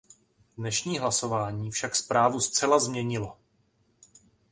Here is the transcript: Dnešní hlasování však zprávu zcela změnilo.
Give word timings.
Dnešní 0.57 0.99
hlasování 0.99 1.71
však 1.71 1.95
zprávu 1.95 2.39
zcela 2.39 2.79
změnilo. 2.79 3.37